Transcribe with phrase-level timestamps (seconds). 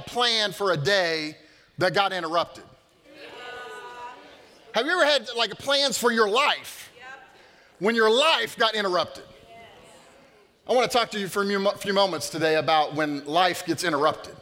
[0.00, 1.36] a plan for a day
[1.78, 2.64] that got interrupted?
[4.72, 6.92] Have you ever had like plans for your life
[7.80, 9.24] when your life got interrupted?
[10.68, 13.82] I want to talk to you for a few moments today about when life gets
[13.82, 14.36] interrupted.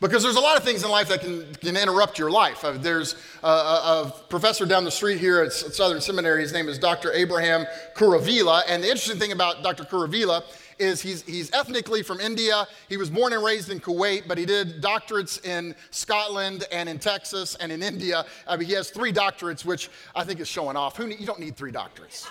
[0.00, 2.64] Because there's a lot of things in life that can, can interrupt your life.
[2.64, 6.40] Uh, there's a, a, a, professor down the street here at Southern Seminary.
[6.40, 7.12] His name is Dr.
[7.12, 8.62] Abraham Kuruvilla.
[8.66, 9.84] And the interesting thing about Dr.
[9.84, 10.42] Kuruvilla
[10.80, 12.66] is he's, he's ethnically from India.
[12.88, 16.98] He was born and raised in Kuwait, but he did doctorates in Scotland and in
[16.98, 18.24] Texas and in India.
[18.48, 20.96] I mean, he has three doctorates, which I think is showing off.
[20.96, 22.28] Who, you don't need three doctorates.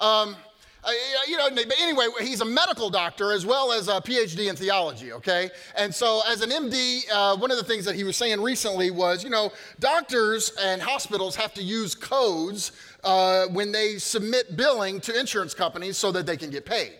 [0.00, 0.36] Um,
[0.82, 0.90] uh,
[1.28, 5.12] you know, but anyway, he's a medical doctor as well as a PhD in theology,
[5.12, 5.50] okay?
[5.76, 8.90] And so, as an MD, uh, one of the things that he was saying recently
[8.90, 12.72] was, you know, doctors and hospitals have to use codes
[13.04, 16.92] uh, when they submit billing to insurance companies so that they can get paid.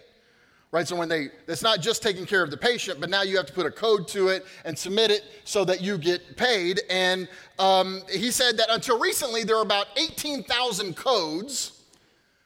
[0.72, 3.36] Right, so when they, it's not just taking care of the patient, but now you
[3.36, 6.80] have to put a code to it and submit it so that you get paid.
[6.88, 11.80] And um, he said that until recently, there are about 18,000 codes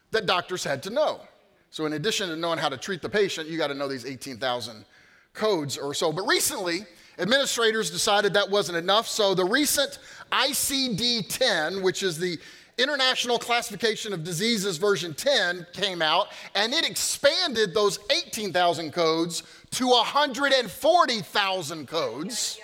[0.09, 1.21] that doctors had to know.
[1.69, 4.05] So, in addition to knowing how to treat the patient, you got to know these
[4.05, 4.85] 18,000
[5.33, 6.11] codes or so.
[6.11, 6.85] But recently,
[7.19, 9.07] administrators decided that wasn't enough.
[9.07, 9.99] So, the recent
[10.31, 12.39] ICD 10, which is the
[12.77, 19.87] International Classification of Diseases version 10 came out, and it expanded those 18,000 codes to
[19.87, 22.59] 140,000 codes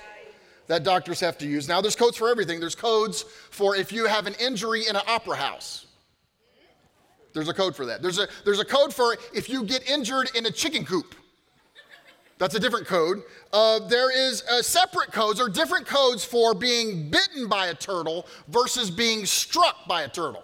[0.67, 1.67] that doctors have to use.
[1.67, 2.59] Now, there's codes for everything.
[2.59, 5.87] There's codes for if you have an injury in an opera house.
[7.33, 8.01] There's a code for that.
[8.01, 11.15] There's a, there's a code for if you get injured in a chicken coop.
[12.41, 13.21] That's a different code.
[13.53, 18.25] Uh, there is uh, separate codes or different codes for being bitten by a turtle
[18.47, 20.43] versus being struck by a turtle.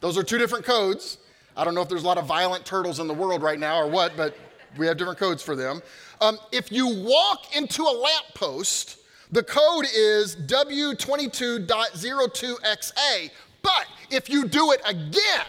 [0.00, 1.18] Those are two different codes.
[1.58, 3.78] I don't know if there's a lot of violent turtles in the world right now
[3.78, 4.34] or what, but
[4.78, 5.82] we have different codes for them.
[6.22, 13.30] Um, if you walk into a lamppost, the code is W22.02XA
[13.66, 15.46] but if you do it again,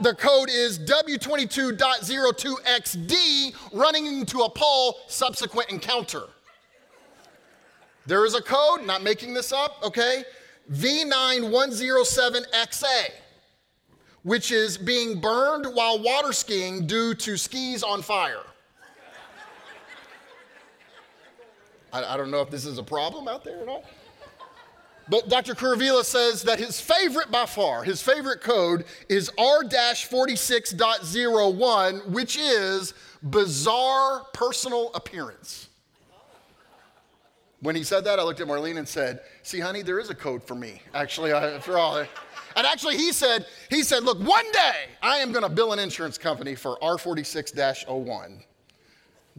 [0.00, 6.22] the code is W22.02XD running into a pole subsequent encounter.
[8.06, 10.24] There is a code, not making this up, okay?
[10.72, 13.10] V9107XA,
[14.22, 18.40] which is being burned while water skiing due to skis on fire.
[21.92, 23.84] I, I don't know if this is a problem out there or not.
[25.10, 25.54] But Dr.
[25.54, 32.92] Kuruvilla says that his favorite by far, his favorite code is R-46.01, which is
[33.22, 35.68] bizarre personal appearance.
[37.60, 40.14] When he said that, I looked at Marlene and said, "See, honey, there is a
[40.14, 40.80] code for me.
[40.94, 42.04] Actually, after all."
[42.54, 45.80] And actually, he said, he said, "Look, one day I am going to bill an
[45.80, 48.44] insurance company for R46-01,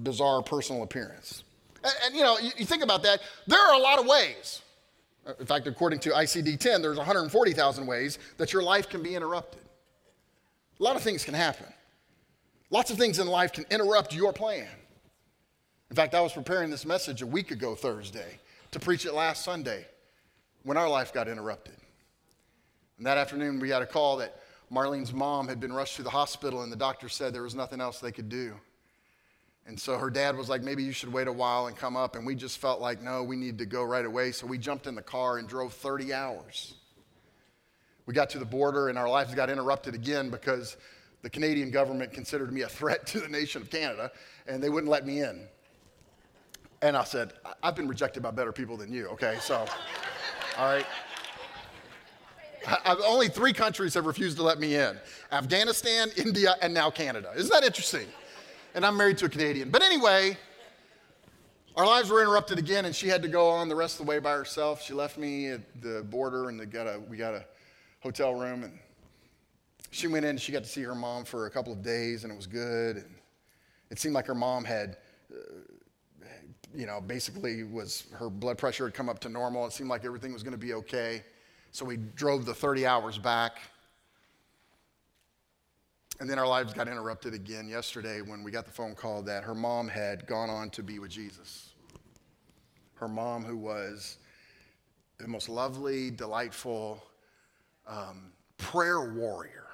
[0.04, 1.46] bizarre personal appearance."
[1.82, 3.22] And, and you know, you, you think about that.
[3.48, 4.64] There are a lot of ways
[5.26, 9.16] Uh, in fact, according to ICD 10, there's 140,000 ways that your life can be
[9.16, 9.62] interrupted.
[10.80, 11.66] A lot of things can happen.
[12.70, 14.68] Lots of things in life can interrupt your plan.
[15.90, 18.40] In fact, I was preparing this message a week ago, Thursday,
[18.72, 19.86] to preach it last Sunday
[20.64, 21.76] when our life got interrupted.
[22.98, 24.40] And that afternoon, we got a call that
[24.72, 27.82] Marlene's mom had been rushed to the hospital, and the doctor said there was nothing
[27.82, 28.54] else they could do.
[29.70, 32.16] And so her dad was like, maybe you should wait a while and come up.
[32.16, 34.32] And we just felt like, no, we need to go right away.
[34.32, 36.74] So we jumped in the car and drove 30 hours.
[38.08, 40.78] We got to the border and our lives got interrupted again because
[41.22, 44.12] the Canadian government considered me a threat to the nation of Canada
[44.48, 45.48] and they wouldn't let me in.
[46.82, 49.38] And I said, I've been rejected by better people than you, okay?
[49.40, 49.68] So,
[50.58, 50.86] all right.
[52.86, 54.98] I've, only three countries have refused to let me in
[55.32, 57.32] Afghanistan, India, and now Canada.
[57.36, 58.08] Isn't that interesting?
[58.80, 59.72] And I'm married to a Canadian.
[59.72, 60.38] But anyway,
[61.76, 64.10] our lives were interrupted again, and she had to go on the rest of the
[64.10, 64.82] way by herself.
[64.82, 67.44] She left me at the border, and got a, we got a
[68.00, 68.80] hotel room, and
[69.92, 70.30] she went in.
[70.30, 72.48] And she got to see her mom for a couple of days, and it was
[72.48, 72.96] good.
[72.96, 73.16] And
[73.90, 74.96] it seemed like her mom had,
[75.30, 75.36] uh,
[76.74, 79.66] you know, basically was her blood pressure had come up to normal.
[79.66, 81.22] It seemed like everything was going to be okay.
[81.74, 83.58] So we drove the 30 hours back.
[86.20, 89.44] And then our lives got interrupted again yesterday when we got the phone call that
[89.44, 91.74] her mom had gone on to be with Jesus.
[92.96, 94.18] Her mom, who was
[95.18, 97.02] the most lovely, delightful
[97.88, 99.68] um, prayer warrior.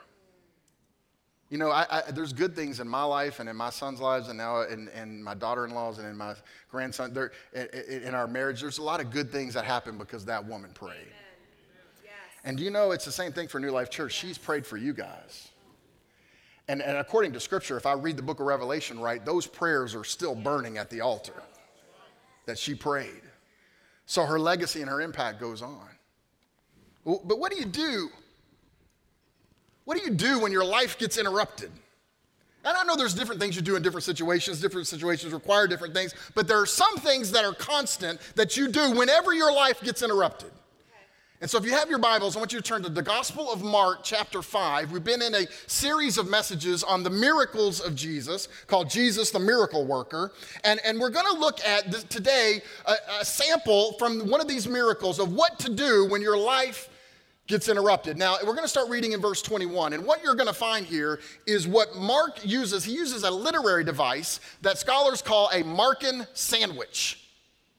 [1.50, 4.30] You know, I, I, there's good things in my life and in my son's lives,
[4.30, 6.36] and now in, in my daughter-in-laws and in my
[6.70, 7.14] grandson.
[7.14, 10.44] There, in, in, our marriage, there's a lot of good things that happen because that
[10.44, 11.08] woman prayed.
[12.04, 12.14] Yes.
[12.44, 14.14] And you know, it's the same thing for New Life Church.
[14.14, 15.50] She's prayed for you guys.
[16.68, 19.94] And, and according to scripture, if I read the book of Revelation right, those prayers
[19.94, 21.44] are still burning at the altar
[22.46, 23.22] that she prayed.
[24.08, 25.88] So her legacy and her impact goes on.
[27.06, 28.10] But what do you do?
[29.84, 31.72] What do you do when your life gets interrupted?
[32.64, 34.60] And I know there's different things you do in different situations.
[34.60, 36.16] Different situations require different things.
[36.34, 40.02] But there are some things that are constant that you do whenever your life gets
[40.02, 40.52] interrupted.
[41.46, 43.52] And so, if you have your Bibles, I want you to turn to the Gospel
[43.52, 44.92] of Mark, chapter 5.
[44.92, 49.38] We've been in a series of messages on the miracles of Jesus called Jesus the
[49.38, 50.32] Miracle Worker.
[50.64, 54.68] And, and we're going to look at today a, a sample from one of these
[54.68, 56.90] miracles of what to do when your life
[57.46, 58.18] gets interrupted.
[58.18, 59.94] Now, we're going to start reading in verse 21.
[59.94, 62.86] And what you're going to find here is what Mark uses.
[62.86, 67.25] He uses a literary device that scholars call a Markan sandwich.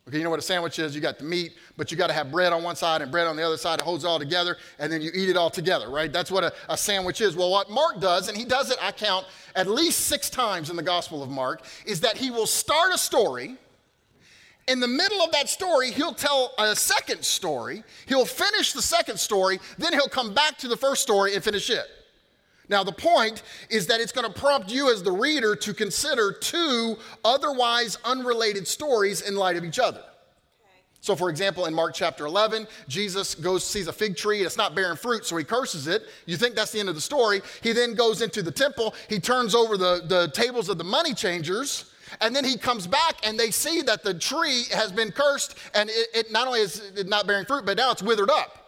[0.08, 0.94] Okay, you know what a sandwich is?
[0.94, 3.26] You got the meat, but you got to have bread on one side and bread
[3.26, 3.81] on the other side.
[3.81, 6.12] It holds it all together, and then you eat it all together, right?
[6.12, 7.35] That's what a, a sandwich is.
[7.35, 9.26] Well, what Mark does, and he does it, I count,
[9.56, 12.99] at least six times in the Gospel of Mark, is that he will start a
[12.99, 13.56] story
[14.69, 17.85] in the middle of that story, he'll tell a second story.
[18.06, 21.70] He'll finish the second story, then he'll come back to the first story and finish
[21.70, 21.87] it.
[22.69, 26.33] Now, the point is that it's going to prompt you as the reader to consider
[26.33, 30.03] two otherwise unrelated stories in light of each other.
[31.01, 34.75] So, for example, in Mark chapter 11, Jesus goes, sees a fig tree, it's not
[34.75, 36.03] bearing fruit, so he curses it.
[36.27, 37.43] You think that's the end of the story.
[37.63, 41.15] He then goes into the temple, he turns over the, the tables of the money
[41.15, 45.57] changers, and then he comes back and they see that the tree has been cursed
[45.75, 48.66] and it, it not only is it not bearing fruit, but now it's withered up.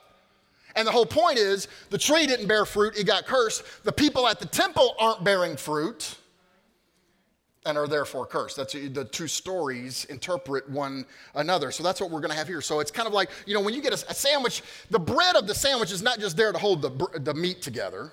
[0.78, 3.64] And the whole point is the tree didn't bear fruit, it got cursed.
[3.82, 6.14] The people at the temple aren't bearing fruit
[7.66, 8.56] and are therefore cursed.
[8.56, 11.04] That's the two stories interpret one
[11.34, 11.72] another.
[11.72, 12.60] So that's what we're going to have here.
[12.60, 15.34] So it's kind of like, you know, when you get a, a sandwich, the bread
[15.34, 18.12] of the sandwich is not just there to hold the, the meat together.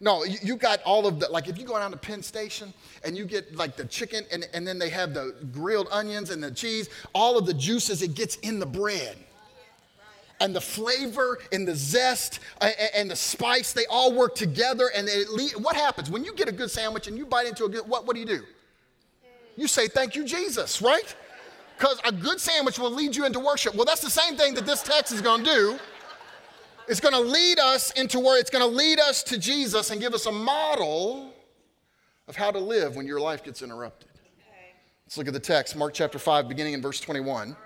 [0.00, 2.72] No, you, you, got all of the, like if you go down to Penn Station
[3.04, 6.40] and you get like the chicken and, and then they have the grilled onions and
[6.40, 9.16] the cheese, all of the juices, it gets in the bread.
[10.38, 12.40] And the flavor and the zest
[12.94, 14.90] and the spice, they all work together.
[14.94, 15.28] And it,
[15.60, 18.06] what happens when you get a good sandwich and you bite into a good, what,
[18.06, 18.42] what do you do?
[19.56, 21.14] You say, Thank you, Jesus, right?
[21.78, 23.74] Because a good sandwich will lead you into worship.
[23.74, 25.78] Well, that's the same thing that this text is going to do.
[26.88, 30.00] It's going to lead us into where it's going to lead us to Jesus and
[30.00, 31.32] give us a model
[32.28, 34.08] of how to live when your life gets interrupted.
[34.10, 34.74] Okay.
[35.04, 37.56] Let's look at the text, Mark chapter 5, beginning in verse 21.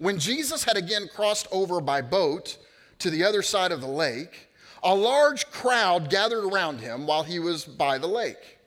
[0.00, 2.56] When Jesus had again crossed over by boat
[3.00, 4.48] to the other side of the lake,
[4.82, 8.58] a large crowd gathered around him while he was by the lake.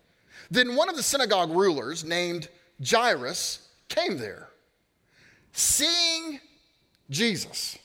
[0.52, 2.50] Then one of the synagogue rulers, named
[2.88, 4.50] Jairus, came there.
[5.54, 6.40] Seeing
[7.10, 7.80] Jesus,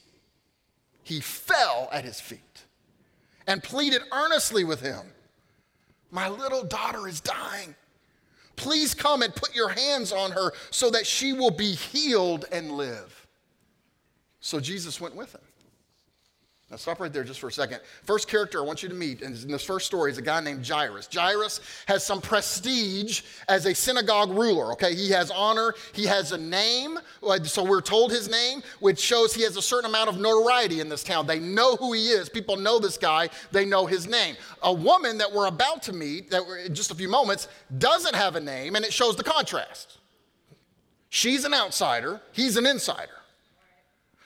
[1.02, 2.64] he fell at his feet
[3.46, 5.06] and pleaded earnestly with him
[6.10, 7.74] My little daughter is dying.
[8.56, 12.72] Please come and put your hands on her so that she will be healed and
[12.72, 13.17] live.
[14.40, 15.40] So Jesus went with him.
[16.70, 17.80] Now, stop right there just for a second.
[18.04, 20.68] First character I want you to meet in this first story is a guy named
[20.68, 21.08] Jairus.
[21.10, 24.94] Jairus has some prestige as a synagogue ruler, okay?
[24.94, 26.98] He has honor, he has a name,
[27.44, 30.90] so we're told his name, which shows he has a certain amount of notoriety in
[30.90, 31.26] this town.
[31.26, 32.28] They know who he is.
[32.28, 34.36] People know this guy, they know his name.
[34.62, 37.48] A woman that we're about to meet, that in just a few moments,
[37.78, 39.96] doesn't have a name, and it shows the contrast.
[41.08, 43.17] She's an outsider, he's an insider.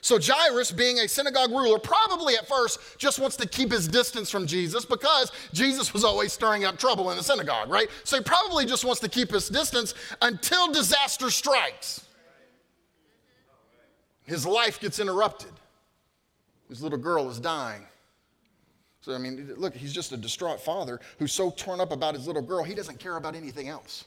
[0.03, 4.31] So Jairus, being a synagogue ruler, probably at first just wants to keep his distance
[4.31, 7.89] from Jesus because Jesus was always stirring up trouble in the synagogue, right?
[8.03, 12.05] So he probably just wants to keep his distance until disaster strikes.
[14.25, 15.53] His life gets interrupted.
[16.69, 17.85] His little girl is dying.
[19.03, 22.27] So, I mean, look, he's just a distraught father who's so torn up about his
[22.27, 24.05] little girl, he doesn't care about anything else.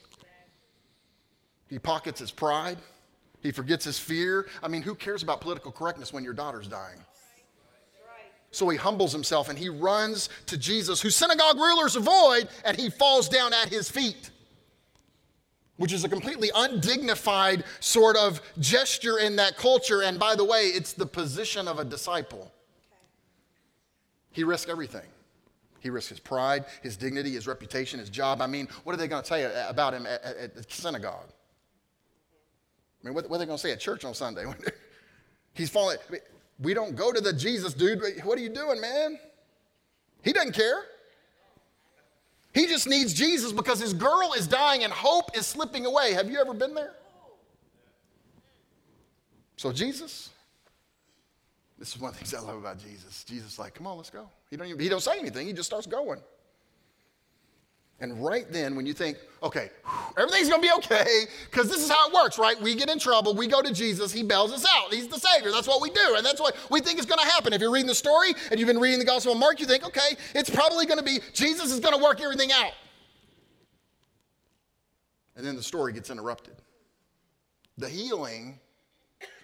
[1.68, 2.76] He pockets his pride.
[3.46, 4.48] He forgets his fear.
[4.60, 6.98] I mean, who cares about political correctness when your daughter's dying?
[8.50, 12.90] So he humbles himself and he runs to Jesus, who synagogue rulers avoid, and he
[12.90, 14.30] falls down at his feet,
[15.76, 20.02] which is a completely undignified sort of gesture in that culture.
[20.02, 22.50] And by the way, it's the position of a disciple.
[24.32, 25.06] He risked everything.
[25.78, 28.42] He risked his pride, his dignity, his reputation, his job.
[28.42, 31.28] I mean, what are they going to tell you about him at, at the synagogue?
[33.06, 34.44] I mean, what, what are they going to say at church on Sunday?
[35.54, 35.98] He's falling.
[36.58, 38.02] We don't go to the Jesus dude.
[38.24, 39.16] What are you doing, man?
[40.24, 40.82] He doesn't care.
[42.52, 46.14] He just needs Jesus because his girl is dying and hope is slipping away.
[46.14, 46.94] Have you ever been there?
[49.56, 50.30] So, Jesus,
[51.78, 53.22] this is one of the things I love about Jesus.
[53.22, 54.28] Jesus like, come on, let's go.
[54.50, 55.46] He don't, even, he don't say anything.
[55.46, 56.18] He just starts going.
[57.98, 59.70] And right then, when you think, okay,
[60.18, 62.60] everything's gonna be okay, because this is how it works, right?
[62.60, 64.92] We get in trouble, we go to Jesus, he bails us out.
[64.92, 65.50] He's the Savior.
[65.50, 67.54] That's what we do, and that's what we think is gonna happen.
[67.54, 69.86] If you're reading the story and you've been reading the Gospel of Mark, you think,
[69.86, 72.72] okay, it's probably gonna be Jesus is gonna work everything out.
[75.36, 76.56] And then the story gets interrupted.
[77.78, 78.58] The healing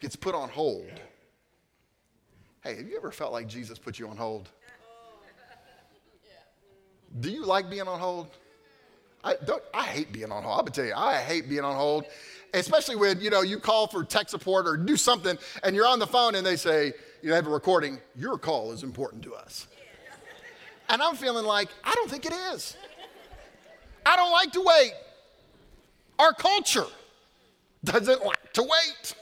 [0.01, 0.91] gets put on hold.
[2.63, 4.51] Hey, have you ever felt like Jesus put you on hold?
[7.21, 8.29] Do you like being on hold?
[9.25, 10.59] I, don't, I hate being on hold.
[10.59, 12.07] I'm gonna tell you, I hate being on hold,
[12.55, 15.99] especially when you know you call for tech support or do something, and you're on
[15.99, 17.99] the phone and they say you know, have a recording.
[18.17, 19.67] Your call is important to us,
[20.89, 22.77] and I'm feeling like I don't think it is.
[24.05, 24.93] I don't like to wait.
[26.19, 26.87] Our culture
[27.85, 29.15] doesn't like to wait.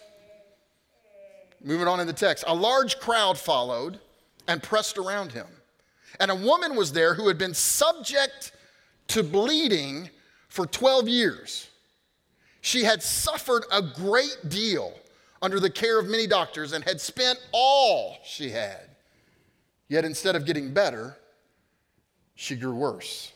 [1.63, 4.01] Moving on in the text, a large crowd followed
[4.49, 5.47] and pressed around him.
[6.19, 8.53] And a woman was there who had been subject
[9.11, 10.11] to bleeding
[10.49, 11.69] for 12 years.
[12.61, 14.93] She had suffered a great deal
[15.43, 18.91] under the care of many doctors and had spent all she had.
[19.89, 21.17] Yet instead of getting better,
[22.35, 23.33] she grew worse.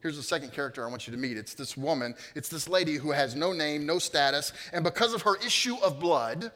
[0.00, 1.38] Here's the second character I want you to meet.
[1.38, 5.22] It's this woman, it's this lady who has no name, no status, and because of
[5.22, 6.52] her issue of blood,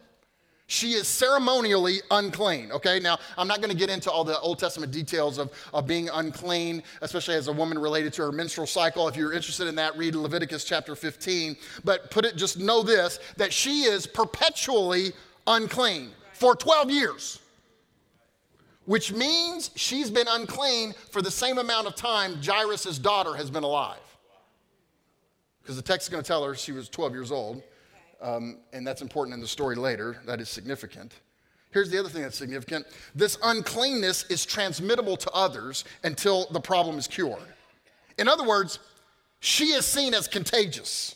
[0.68, 2.70] she is ceremonially unclean.
[2.70, 5.86] Okay, now I'm not going to get into all the Old Testament details of, of
[5.86, 9.08] being unclean, especially as a woman related to her menstrual cycle.
[9.08, 11.56] If you're interested in that, read Leviticus chapter 15.
[11.84, 15.12] But put it, just know this that she is perpetually
[15.46, 17.40] unclean for 12 years,
[18.84, 23.64] which means she's been unclean for the same amount of time Jairus' daughter has been
[23.64, 23.96] alive.
[25.62, 27.62] Because the text is going to tell her she was 12 years old.
[28.20, 30.20] Um, and that's important in the story later.
[30.26, 31.14] That is significant.
[31.70, 36.98] Here's the other thing that's significant this uncleanness is transmittable to others until the problem
[36.98, 37.38] is cured.
[38.16, 38.78] In other words,
[39.40, 41.14] she is seen as contagious.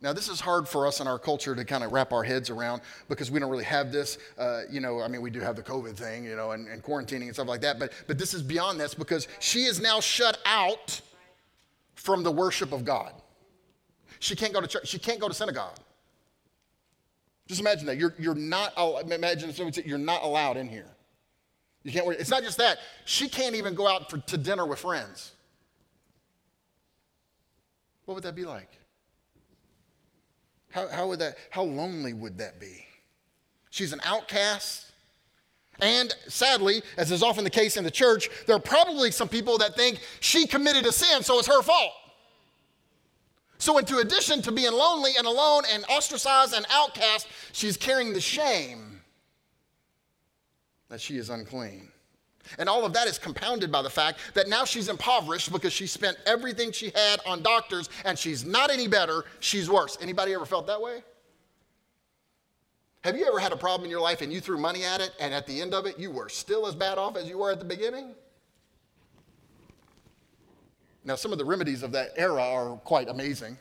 [0.00, 2.50] Now, this is hard for us in our culture to kind of wrap our heads
[2.50, 4.18] around because we don't really have this.
[4.38, 6.84] Uh, you know, I mean, we do have the COVID thing, you know, and, and
[6.84, 9.98] quarantining and stuff like that, but, but this is beyond this because she is now
[9.98, 11.00] shut out
[11.96, 13.12] from the worship of God.
[14.20, 14.88] She can't go to church.
[14.88, 15.78] She can't go to synagogue.
[17.46, 17.96] Just imagine that.
[17.96, 18.72] You're, you're not,
[19.10, 19.52] imagine
[19.86, 20.90] you're not allowed in here.
[21.82, 22.78] You can't, it's not just that.
[23.06, 25.32] She can't even go out for, to dinner with friends.
[28.04, 28.68] What would that be like?
[30.70, 32.84] How, how would that, how lonely would that be?
[33.70, 34.92] She's an outcast.
[35.80, 39.56] And sadly, as is often the case in the church, there are probably some people
[39.58, 41.92] that think she committed a sin, so it's her fault.
[43.58, 48.20] So, into addition to being lonely and alone and ostracized and outcast, she's carrying the
[48.20, 49.00] shame
[50.88, 51.88] that she is unclean.
[52.58, 55.86] And all of that is compounded by the fact that now she's impoverished because she
[55.86, 59.98] spent everything she had on doctors and she's not any better, she's worse.
[60.00, 61.02] Anybody ever felt that way?
[63.04, 65.12] Have you ever had a problem in your life and you threw money at it
[65.20, 67.50] and at the end of it you were still as bad off as you were
[67.50, 68.14] at the beginning?
[71.04, 73.56] Now, some of the remedies of that era are quite amazing.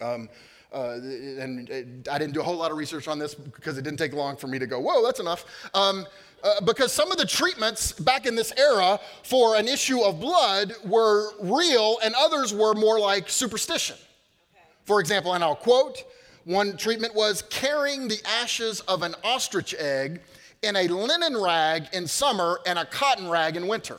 [0.00, 0.28] Um,
[0.72, 3.98] uh, and I didn't do a whole lot of research on this because it didn't
[3.98, 5.46] take long for me to go, whoa, that's enough.
[5.74, 6.06] Um,
[6.42, 10.74] uh, because some of the treatments back in this era for an issue of blood
[10.84, 13.96] were real and others were more like superstition.
[13.96, 14.62] Okay.
[14.84, 16.04] For example, and I'll quote
[16.44, 20.20] one treatment was carrying the ashes of an ostrich egg
[20.62, 23.98] in a linen rag in summer and a cotton rag in winter.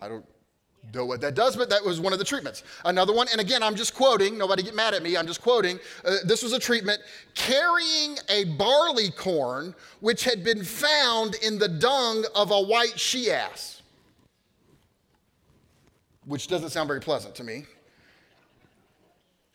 [0.00, 0.24] I don't
[0.94, 2.62] know what that does, but that was one of the treatments.
[2.84, 5.78] Another one, and again, I'm just quoting, nobody get mad at me, I'm just quoting.
[6.04, 7.00] Uh, this was a treatment
[7.34, 13.30] carrying a barley corn which had been found in the dung of a white she
[13.30, 13.82] ass,
[16.24, 17.66] which doesn't sound very pleasant to me.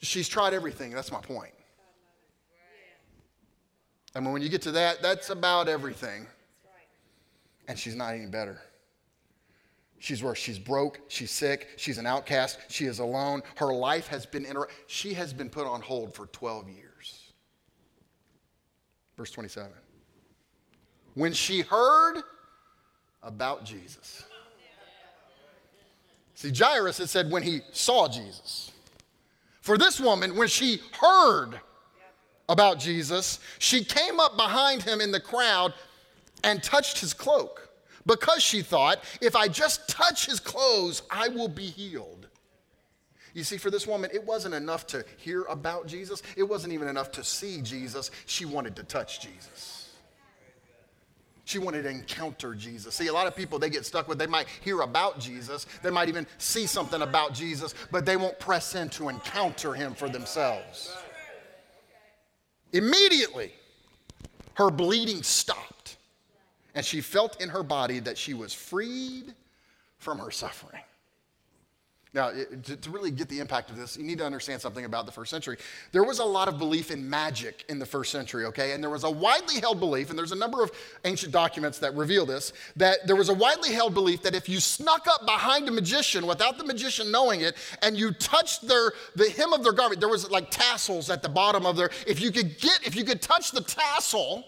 [0.02, 1.52] She's tried everything, that's my point.
[4.14, 6.26] I mean, when you get to that, that's about everything.
[7.68, 8.62] And she's not any better.
[10.00, 10.38] She's worse.
[10.38, 11.00] She's broke.
[11.08, 11.70] She's sick.
[11.78, 12.60] She's an outcast.
[12.68, 13.42] She is alone.
[13.56, 17.32] Her life has been inter- she has been put on hold for 12 years.
[19.18, 19.72] Verse 27.
[21.14, 22.22] When she heard
[23.24, 24.24] about Jesus.
[26.36, 28.72] See, Jairus had said when he saw Jesus.
[29.62, 31.60] For this woman, when she heard
[32.50, 35.74] about Jesus, she came up behind him in the crowd
[36.44, 37.65] and touched his cloak
[38.06, 42.28] because she thought, if I just touch his clothes, I will be healed.
[43.34, 46.88] You see, for this woman, it wasn't enough to hear about Jesus, it wasn't even
[46.88, 48.10] enough to see Jesus.
[48.26, 49.92] She wanted to touch Jesus.
[51.44, 52.96] She wanted to encounter Jesus.
[52.96, 55.92] See, a lot of people, they get stuck with, they might hear about Jesus, they
[55.92, 60.10] might even see something about Jesus, but they won't press in to encounter him for
[60.10, 60.96] themselves.
[62.74, 63.54] Immediately,
[64.56, 65.75] her bleeding stopped,
[66.76, 69.34] and she felt in her body that she was freed
[69.98, 70.82] from her suffering.
[72.14, 75.12] Now, to, really get the impact of this, you need to understand something about the
[75.12, 75.58] first century.
[75.92, 78.72] There was a lot of belief in magic in the first century, okay?
[78.72, 80.72] And there was a widely held belief, and there's a number of
[81.04, 84.62] ancient documents that reveal this, that there was a widely held belief that if you
[84.62, 89.30] snuck up behind a magician without the magician knowing it, and you touched their the
[89.32, 92.32] hem of their garment, there was like tassels at the bottom of their, if you
[92.32, 94.46] could get, if you could touch the tassel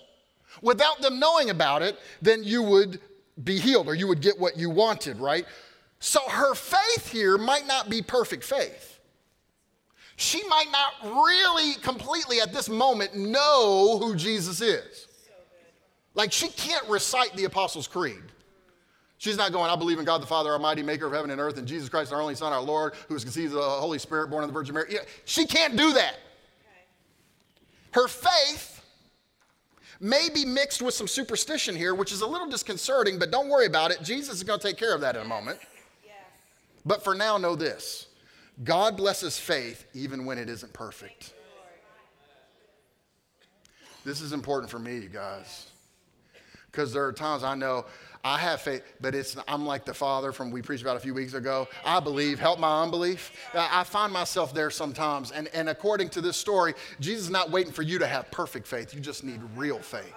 [0.62, 3.00] without them knowing about it, then you would
[3.44, 5.46] be healed or you would get what you wanted, right?
[6.00, 9.00] So her faith here might not be perfect faith.
[10.16, 15.08] She might not really completely at this moment know who Jesus is.
[16.16, 18.24] Like she can't recite the Apostles' Creed.
[19.20, 21.58] She's not going, I believe in God the Father Almighty, maker of heaven and earth,
[21.58, 24.30] and Jesus Christ, our only Son, our Lord, who is conceived of the Holy Spirit,
[24.30, 24.96] born of the Virgin Mary.
[25.26, 26.18] She can't do that.
[27.92, 28.77] Her faith
[30.00, 33.66] may be mixed with some superstition here, which is a little disconcerting, but don't worry
[33.66, 34.02] about it.
[34.04, 35.60] Jesus is going to take care of that in a moment.
[36.86, 38.08] But for now, know this
[38.64, 41.34] God blesses faith even when it isn't perfect.
[44.06, 45.68] This is important for me, you guys.
[46.72, 47.86] Because there are times I know
[48.24, 51.14] I have faith, but it's I'm like the father from we preached about a few
[51.14, 51.68] weeks ago.
[51.86, 53.32] I believe, help my unbelief.
[53.54, 55.32] I find myself there sometimes.
[55.32, 58.68] And, and according to this story, Jesus is not waiting for you to have perfect
[58.68, 58.94] faith.
[58.94, 60.14] You just need real faith.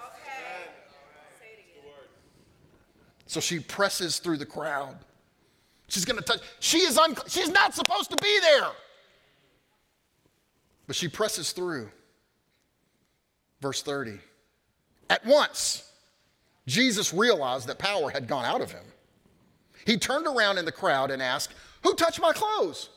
[3.26, 4.96] So she presses through the crowd.
[5.86, 6.40] She's going to touch.
[6.58, 8.70] She is un- she's not supposed to be there.
[10.86, 11.90] But she presses through.
[13.60, 14.18] Verse 30.
[15.08, 15.89] At once,
[16.66, 18.84] Jesus realized that power had gone out of him.
[19.86, 22.90] He turned around in the crowd and asked, Who touched my clothes?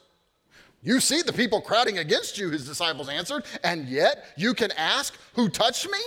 [0.81, 5.17] You see the people crowding against you, his disciples answered, and yet you can ask,
[5.35, 5.99] Who touched me?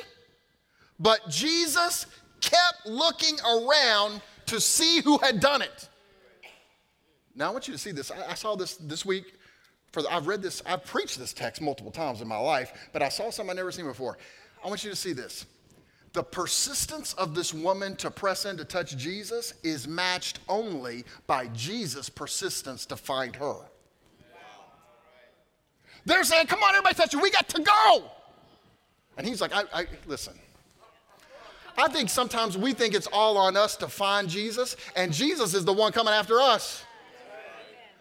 [0.99, 2.07] But Jesus
[2.40, 5.88] kept looking around to see who had done it.
[7.35, 8.11] Now I want you to see this.
[8.11, 9.35] I, I saw this this week.
[9.92, 10.62] For the, I've read this.
[10.66, 13.73] I've preached this text multiple times in my life, but I saw something I've never
[13.73, 14.19] seen before.
[14.64, 15.47] I want you to see this.
[16.16, 21.48] The persistence of this woman to press in to touch Jesus is matched only by
[21.48, 23.57] Jesus' persistence to find her.
[26.07, 27.20] They're saying, "Come on, everybody, touch you.
[27.20, 28.11] We got to go."
[29.18, 30.33] And he's like, I, I listen."
[31.76, 35.66] I think sometimes we think it's all on us to find Jesus, and Jesus is
[35.66, 36.83] the one coming after us.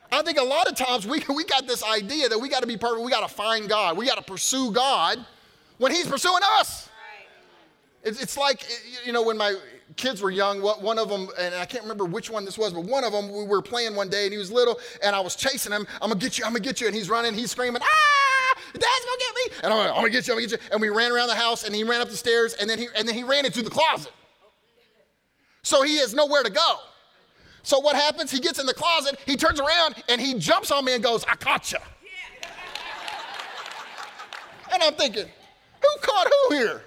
[0.10, 2.68] I think a lot of times we, we got this idea that we got to
[2.68, 5.20] be perfect, we got to find God, we got to pursue God
[5.80, 6.88] when He's pursuing us.
[8.06, 8.64] It's, it's like,
[9.04, 9.56] you know, when my
[9.96, 12.86] kids were young, one of them, and I can't remember which one this was, but
[12.86, 15.36] one of them, we were playing one day and he was little, and I was
[15.36, 15.88] chasing him.
[16.02, 16.88] I'm gonna get you, I'm gonna get you.
[16.88, 19.58] And he's running, he's screaming, ah, dad's gonna get me.
[19.64, 20.68] And I'm like, I'm gonna get you, I'm gonna get you.
[20.72, 22.88] And we ran around the house and he ran up the stairs and then he,
[22.96, 24.12] and then he ran into the closet.
[25.64, 26.76] So he has nowhere to go.
[27.64, 28.30] So what happens?
[28.30, 31.26] He gets in the closet, he turns around, and he jumps on me and goes,
[31.26, 31.80] I caught you.
[34.72, 36.84] And I'm thinking, who caught who here?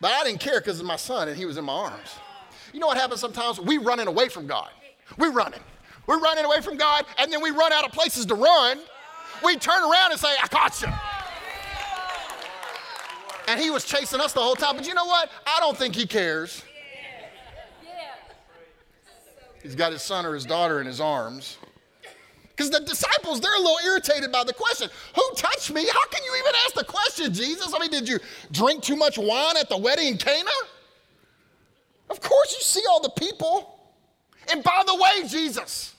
[0.00, 2.16] But I didn't care because it's my son and he was in my arms.
[2.72, 3.60] You know what happens sometimes?
[3.60, 4.70] We running away from God.
[5.16, 5.60] We're running.
[6.06, 8.78] We're running away from God, and then we run out of places to run.
[9.44, 10.88] We turn around and say, I caught you.
[13.46, 14.76] And he was chasing us the whole time.
[14.76, 15.30] But you know what?
[15.46, 16.62] I don't think he cares.
[19.62, 21.58] He's got his son or his daughter in his arms.
[22.58, 25.86] Because the disciples, they're a little irritated by the question Who touched me?
[25.86, 27.72] How can you even ask the question, Jesus?
[27.72, 28.18] I mean, did you
[28.50, 30.50] drink too much wine at the wedding in Cana?
[32.10, 33.78] Of course, you see all the people.
[34.50, 35.94] And by the way, Jesus,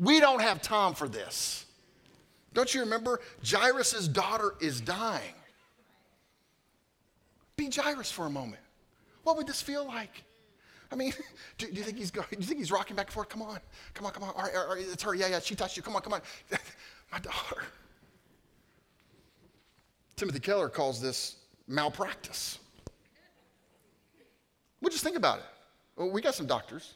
[0.00, 1.64] we don't have time for this.
[2.54, 3.20] Don't you remember?
[3.46, 5.34] Jairus' daughter is dying.
[7.56, 8.62] Be Jairus for a moment.
[9.22, 10.24] What would this feel like?
[10.92, 11.12] I mean,
[11.58, 13.28] do, do, you think he's going, do you think he's rocking back and forth?
[13.28, 13.58] Come on,
[13.94, 14.30] come on, come on.
[14.34, 15.14] All right, all right, it's her.
[15.14, 15.82] Yeah, yeah, she touched you.
[15.82, 16.20] Come on, come on.
[17.12, 17.62] My daughter.
[20.16, 22.58] Timothy Keller calls this malpractice.
[24.80, 25.44] Well, just think about it.
[25.96, 26.94] Well, we got some doctors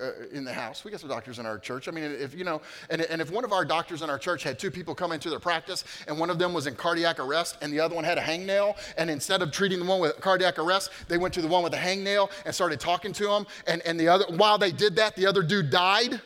[0.00, 0.84] uh, in the house.
[0.84, 1.88] We got some doctors in our church.
[1.88, 4.42] I mean, if you know, and, and if one of our doctors in our church
[4.42, 7.58] had two people come into their practice, and one of them was in cardiac arrest,
[7.62, 10.58] and the other one had a hangnail, and instead of treating the one with cardiac
[10.58, 13.82] arrest, they went to the one with the hangnail and started talking to him, and,
[13.82, 16.20] and the other, while they did that, the other dude died.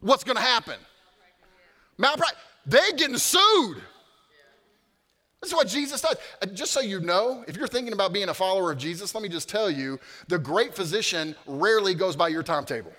[0.00, 0.78] What's going to happen?
[1.98, 2.38] Malpractice.
[2.66, 3.82] They getting sued.
[5.40, 6.16] This is what Jesus does.
[6.42, 9.22] Uh, just so you know, if you're thinking about being a follower of Jesus, let
[9.22, 12.92] me just tell you the great physician rarely goes by your timetable.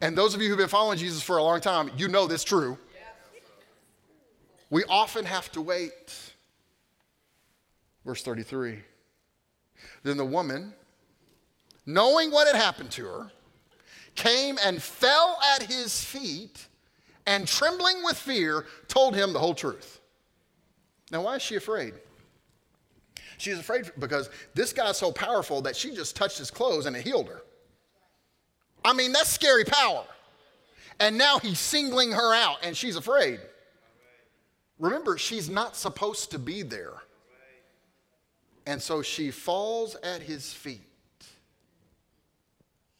[0.00, 2.44] And those of you who've been following Jesus for a long time, you know this
[2.44, 2.76] true.
[4.68, 6.32] We often have to wait.
[8.04, 8.80] Verse 33.
[10.02, 10.74] Then the woman,
[11.86, 13.30] knowing what had happened to her,
[14.14, 16.66] came and fell at his feet
[17.26, 20.00] and trembling with fear told him the whole truth.
[21.10, 21.94] Now, why is she afraid?
[23.38, 27.02] She's afraid because this guy's so powerful that she just touched his clothes and it
[27.02, 27.42] healed her.
[28.84, 30.04] I mean, that's scary power.
[31.00, 33.40] And now he's singling her out and she's afraid.
[34.78, 36.94] Remember, she's not supposed to be there.
[38.66, 40.80] And so she falls at his feet,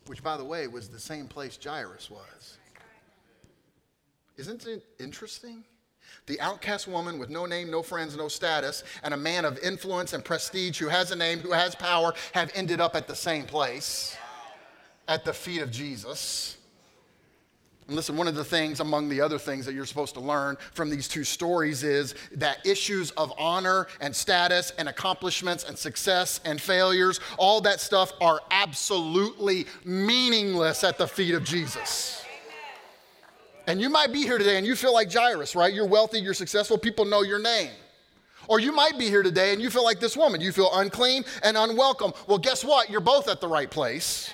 [0.06, 2.58] which, by the way, was the same place Jairus was.
[4.36, 5.64] Isn't it interesting?
[6.26, 10.12] The outcast woman with no name, no friends, no status, and a man of influence
[10.12, 13.44] and prestige who has a name, who has power, have ended up at the same
[13.44, 14.16] place
[15.06, 16.56] at the feet of Jesus.
[17.86, 20.56] And listen, one of the things, among the other things that you're supposed to learn
[20.72, 26.40] from these two stories is that issues of honor and status and accomplishments and success
[26.46, 32.23] and failures, all that stuff are absolutely meaningless at the feet of Jesus.
[33.66, 35.72] And you might be here today and you feel like Jairus, right?
[35.72, 37.70] You're wealthy, you're successful, people know your name.
[38.46, 40.40] Or you might be here today and you feel like this woman.
[40.40, 42.12] You feel unclean and unwelcome.
[42.26, 42.90] Well, guess what?
[42.90, 44.32] You're both at the right place.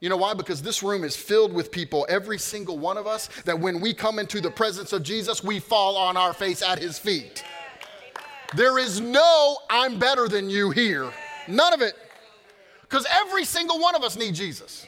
[0.00, 0.34] You know why?
[0.34, 3.92] Because this room is filled with people, every single one of us, that when we
[3.92, 7.44] come into the presence of Jesus, we fall on our face at his feet.
[8.54, 11.12] There is no I'm better than you here.
[11.48, 11.94] None of it.
[12.82, 14.86] Because every single one of us need Jesus.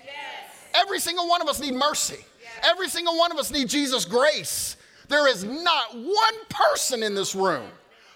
[0.75, 2.25] Every single one of us need mercy.
[2.63, 4.77] Every single one of us need Jesus' grace.
[5.09, 7.69] There is not one person in this room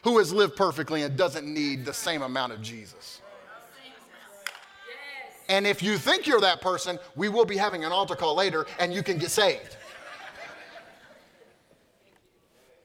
[0.02, 3.20] who has lived perfectly and doesn't need the same amount of Jesus.
[5.48, 8.66] And if you think you're that person, we will be having an altar call later
[8.78, 9.76] and you can get saved.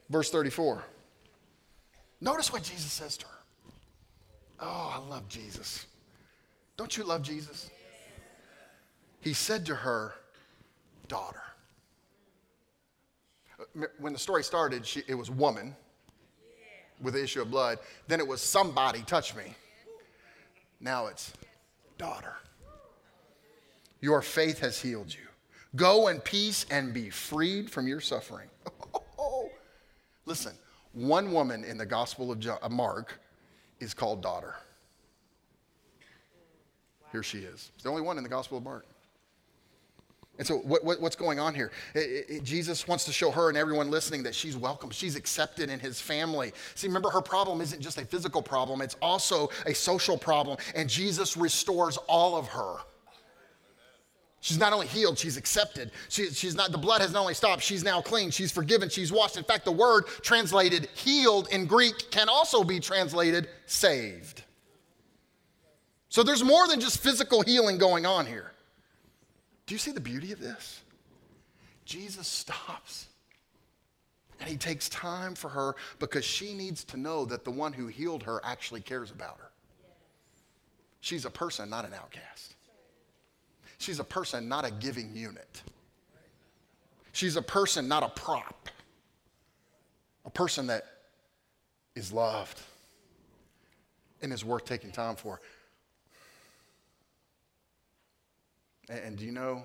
[0.08, 0.82] Verse 34.
[2.20, 3.38] Notice what Jesus says to her.
[4.60, 5.86] Oh, I love Jesus.
[6.76, 7.70] Don't you love Jesus?
[9.20, 10.14] He said to her,
[11.08, 11.42] Daughter
[13.98, 15.74] when the story started, she, it was woman
[17.00, 17.78] with the issue of blood.
[18.08, 19.54] Then it was somebody touch me.
[20.80, 21.32] Now it's
[21.98, 22.36] daughter.
[24.00, 25.26] Your faith has healed you.
[25.76, 28.48] Go in peace and be freed from your suffering.
[30.26, 30.54] Listen,
[30.92, 33.20] one woman in the Gospel of uh, Mark
[33.78, 34.54] is called daughter.
[37.12, 37.70] Here she is.
[37.74, 38.86] It's the only one in the Gospel of Mark.
[40.40, 41.70] And so, what, what, what's going on here?
[41.94, 44.88] It, it, Jesus wants to show her and everyone listening that she's welcome.
[44.88, 46.54] She's accepted in his family.
[46.76, 50.56] See, remember, her problem isn't just a physical problem, it's also a social problem.
[50.74, 52.76] And Jesus restores all of her.
[54.40, 55.90] She's not only healed, she's accepted.
[56.08, 59.12] She, she's not, the blood has not only stopped, she's now clean, she's forgiven, she's
[59.12, 59.36] washed.
[59.36, 64.42] In fact, the word translated healed in Greek can also be translated saved.
[66.08, 68.52] So there's more than just physical healing going on here.
[69.70, 70.80] Do you see the beauty of this?
[71.84, 73.06] Jesus stops
[74.40, 77.86] and he takes time for her because she needs to know that the one who
[77.86, 79.52] healed her actually cares about her.
[80.98, 82.56] She's a person, not an outcast.
[83.78, 85.62] She's a person, not a giving unit.
[87.12, 88.70] She's a person, not a prop.
[90.24, 90.84] A person that
[91.94, 92.60] is loved
[94.20, 95.40] and is worth taking time for.
[98.88, 99.62] And, do you know,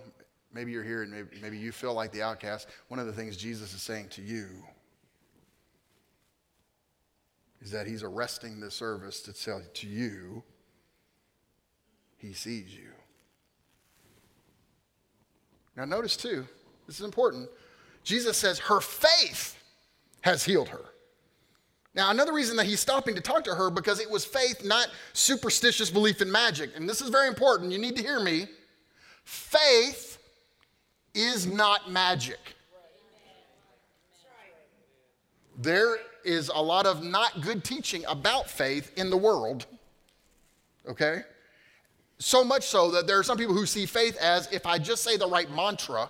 [0.54, 2.68] maybe you're here and maybe, maybe you feel like the outcast.
[2.90, 4.48] One of the things Jesus is saying to you
[7.62, 10.44] is that he's arresting the service to tell to you
[12.18, 12.90] he sees you.
[15.76, 16.48] Now, notice too,
[16.88, 17.50] this is important.
[18.04, 19.62] Jesus says her faith
[20.22, 20.86] has healed her.
[21.96, 24.88] Now, another reason that he's stopping to talk to her because it was faith, not
[25.14, 26.72] superstitious belief in magic.
[26.76, 27.72] And this is very important.
[27.72, 28.48] You need to hear me.
[29.26, 30.20] Faith
[31.14, 32.40] is not magic.
[35.58, 39.66] There is a lot of not good teaching about faith in the world,
[40.88, 41.22] okay?
[42.20, 45.04] So much so that there are some people who see faith as if I just
[45.04, 46.10] say the right mantra,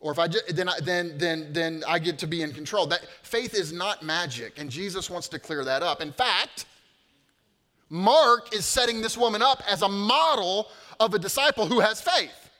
[0.00, 2.86] or if I just, then, I, then, then, then I get to be in control.
[2.86, 6.00] That faith is not magic, and Jesus wants to clear that up.
[6.00, 6.66] In fact,
[7.90, 10.68] Mark is setting this woman up as a model
[11.00, 12.50] of a disciple who has faith.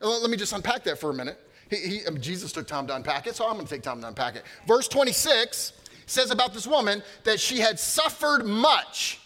[0.00, 1.38] Let me just unpack that for a minute.
[1.70, 4.00] He, he, um, Jesus took time to unpack it, so I'm going to take time
[4.00, 4.44] to unpack it.
[4.66, 5.72] Verse 26
[6.06, 9.20] says about this woman that she had suffered much.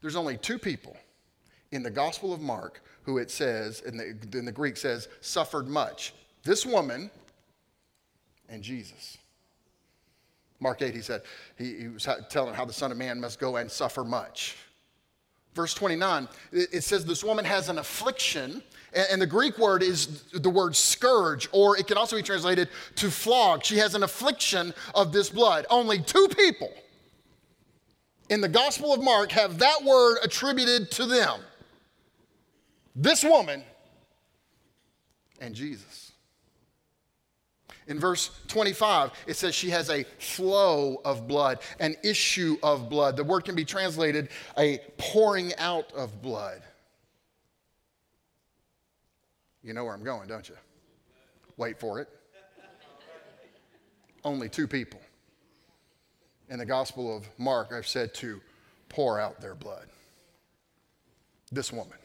[0.00, 0.96] There's only two people
[1.72, 5.66] in the Gospel of Mark who it says, in the, in the Greek says, suffered
[5.66, 6.12] much.
[6.44, 7.10] This woman
[8.48, 9.16] and Jesus.
[10.60, 11.22] Mark 8, he said,
[11.56, 14.56] he, he was telling how the Son of Man must go and suffer much.
[15.54, 20.50] Verse 29, it says this woman has an affliction, and the Greek word is the
[20.50, 23.64] word scourge, or it can also be translated to flog.
[23.64, 25.66] She has an affliction of this blood.
[25.68, 26.72] Only two people
[28.28, 31.40] in the Gospel of Mark have that word attributed to them
[32.94, 33.62] this woman
[35.40, 36.07] and Jesus.
[37.88, 43.16] In verse 25, it says she has a flow of blood, an issue of blood.
[43.16, 46.62] The word can be translated a pouring out of blood.
[49.62, 50.54] You know where I'm going, don't you?
[51.56, 52.08] Wait for it.
[54.22, 55.00] Only two people
[56.50, 58.40] in the Gospel of Mark are said to
[58.90, 59.86] pour out their blood
[61.50, 61.98] this woman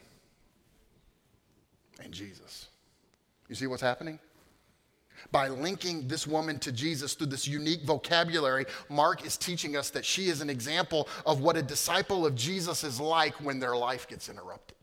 [2.02, 2.68] and Jesus.
[3.48, 4.18] You see what's happening?
[5.32, 10.04] By linking this woman to Jesus through this unique vocabulary, Mark is teaching us that
[10.04, 14.06] she is an example of what a disciple of Jesus is like when their life
[14.08, 14.76] gets interrupted.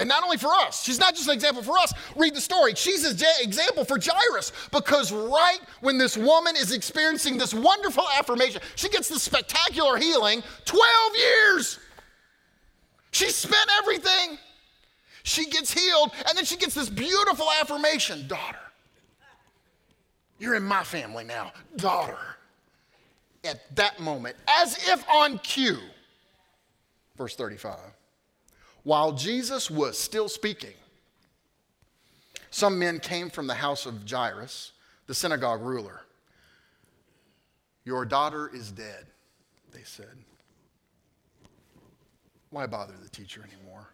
[0.00, 1.92] And not only for us, she's not just an example for us.
[2.16, 2.74] Read the story.
[2.74, 8.60] She's an example for Jairus because right when this woman is experiencing this wonderful affirmation,
[8.74, 11.78] she gets this spectacular healing 12 years.
[13.12, 14.38] She spent everything.
[15.22, 18.58] She gets healed, and then she gets this beautiful affirmation daughter,
[20.38, 22.18] you're in my family now, daughter.
[23.44, 25.78] At that moment, as if on cue,
[27.16, 27.78] verse 35,
[28.84, 30.74] while Jesus was still speaking,
[32.50, 34.72] some men came from the house of Jairus,
[35.06, 36.02] the synagogue ruler.
[37.84, 39.06] Your daughter is dead,
[39.72, 40.16] they said.
[42.50, 43.88] Why bother the teacher anymore?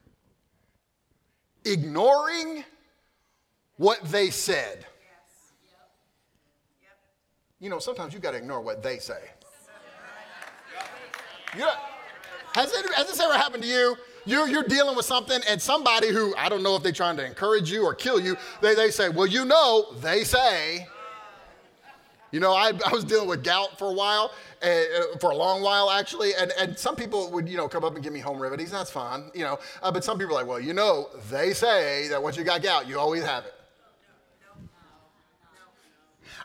[1.64, 2.64] Ignoring
[3.78, 4.86] what they said.
[7.60, 9.20] You know, sometimes you got to ignore what they say.
[11.58, 11.68] Know,
[12.54, 13.96] has, it, has this ever happened to you?
[14.24, 17.26] You're, you're dealing with something, and somebody who, I don't know if they're trying to
[17.26, 20.86] encourage you or kill you, they, they say, Well, you know, they say.
[22.32, 24.68] You know, I, I was dealing with gout for a while, uh,
[25.20, 28.04] for a long while actually, and, and some people would, you know, come up and
[28.04, 28.70] give me home remedies.
[28.70, 29.58] That's fine, you know.
[29.82, 32.62] Uh, but some people are like, well, you know, they say that once you got
[32.62, 33.54] gout, you always have it.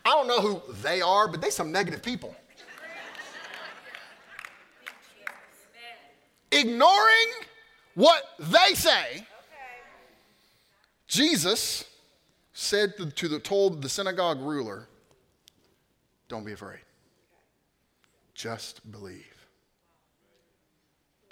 [0.05, 2.35] I don't know who they are, but they some negative people.
[6.51, 7.31] Ignoring
[7.95, 9.27] what they say,
[11.07, 11.85] Jesus
[12.53, 14.87] said to the told the synagogue ruler,
[16.29, 16.79] "Don't be afraid.
[18.33, 19.34] Just believe."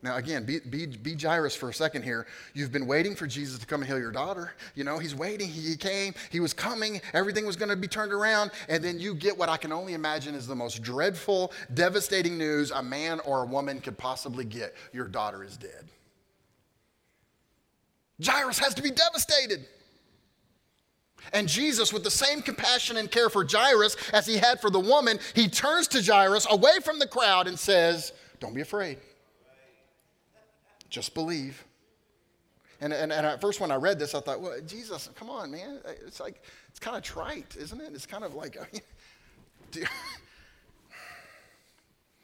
[0.04, 2.28] Now, again, be, be, be Jairus for a second here.
[2.54, 4.54] You've been waiting for Jesus to come and heal your daughter.
[4.76, 5.48] You know, he's waiting.
[5.48, 6.14] He came.
[6.30, 7.00] He was coming.
[7.14, 8.52] Everything was going to be turned around.
[8.68, 12.72] And then you get what I can only imagine is the most dreadful, devastating news
[12.72, 15.86] a man or a woman could possibly get your daughter is dead.
[18.22, 19.66] Jairus has to be devastated.
[21.32, 24.82] And Jesus, with the same compassion and care for Jairus as he had for the
[24.82, 28.12] woman, he turns to Jairus away from the crowd and says,
[28.42, 28.98] Don't be afraid.
[30.94, 31.66] Just believe.
[32.80, 35.50] And, and, and at first, when I read this, I thought, well, Jesus, come on,
[35.50, 35.80] man.
[36.06, 37.94] It's like, it's kind of trite, isn't it?
[37.96, 39.88] It's kind of like, I mean,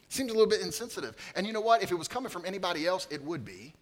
[0.10, 1.15] seems a little bit insensitive.
[1.36, 1.82] And you know what?
[1.82, 3.73] If it was coming from anybody else, it would be.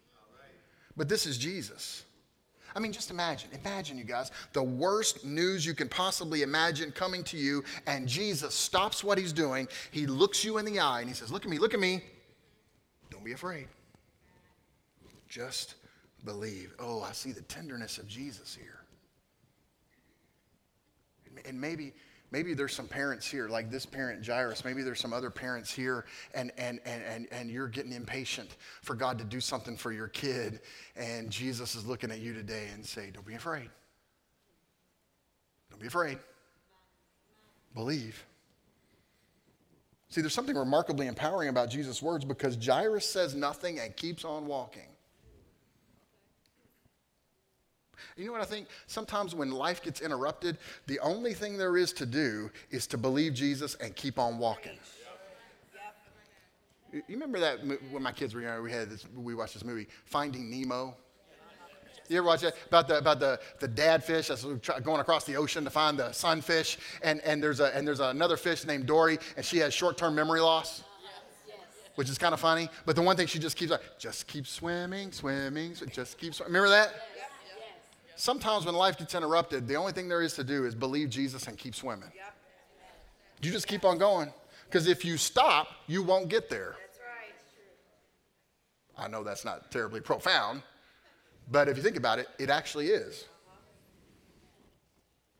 [0.96, 2.04] But this is Jesus.
[2.74, 7.22] I mean, just imagine, imagine, you guys, the worst news you can possibly imagine coming
[7.24, 9.68] to you, and Jesus stops what he's doing.
[9.90, 12.02] He looks you in the eye and he says, Look at me, look at me.
[13.10, 13.68] Don't be afraid.
[15.28, 15.74] Just
[16.24, 16.74] believe.
[16.78, 18.80] Oh, I see the tenderness of Jesus here.
[21.46, 21.92] And maybe,
[22.30, 24.64] maybe there's some parents here, like this parent Jairus.
[24.64, 28.96] Maybe there's some other parents here, and, and, and, and, and you're getting impatient for
[28.96, 30.60] God to do something for your kid.
[30.96, 33.70] And Jesus is looking at you today and say, Don't be afraid.
[35.70, 36.18] Don't be afraid.
[37.74, 38.24] Believe.
[40.08, 44.46] See, there's something remarkably empowering about Jesus' words because Jairus says nothing and keeps on
[44.46, 44.88] walking.
[48.16, 48.68] You know what I think?
[48.86, 53.34] Sometimes when life gets interrupted, the only thing there is to do is to believe
[53.34, 54.78] Jesus and keep on walking.
[56.92, 57.58] You remember that
[57.90, 60.96] when my kids were young, we had this, we watched this movie, Finding Nemo?
[62.08, 62.54] You ever watch that?
[62.68, 66.10] About the, about the, the dad fish that's going across the ocean to find the
[66.12, 66.78] sunfish.
[67.02, 70.14] And, and, there's, a, and there's another fish named Dory, and she has short term
[70.14, 70.82] memory loss,
[71.96, 72.70] which is kind of funny.
[72.86, 76.54] But the one thing she just keeps like, just keep swimming, swimming, just keep swimming.
[76.54, 76.94] Remember that?
[78.18, 81.46] Sometimes when life gets interrupted, the only thing there is to do is believe Jesus
[81.46, 82.10] and keep swimming.
[83.40, 84.32] You just keep on going.
[84.64, 86.74] Because if you stop, you won't get there.
[88.98, 90.62] I know that's not terribly profound,
[91.52, 93.24] but if you think about it, it actually is.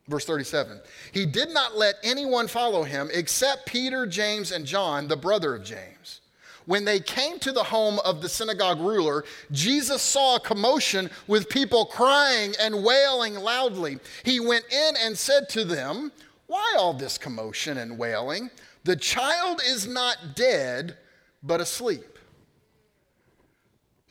[0.06, 5.16] Verse 37 He did not let anyone follow him except Peter, James, and John, the
[5.16, 6.20] brother of James.
[6.68, 11.48] When they came to the home of the synagogue ruler, Jesus saw a commotion with
[11.48, 14.00] people crying and wailing loudly.
[14.22, 16.12] He went in and said to them,
[16.46, 18.50] Why all this commotion and wailing?
[18.84, 20.98] The child is not dead,
[21.42, 22.18] but asleep.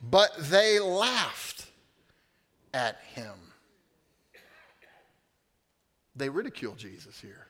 [0.01, 1.67] But they laughed
[2.73, 3.35] at him.
[6.15, 7.45] They ridicule Jesus here.